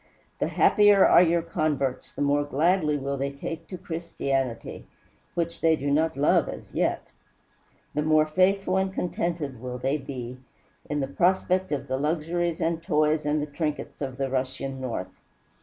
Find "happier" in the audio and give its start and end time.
0.47-1.05